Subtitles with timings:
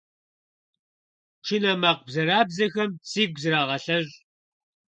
[1.41, 4.17] Пшынэ макъ бзэрабзэхэм сигу зырагъэлъэщӏ.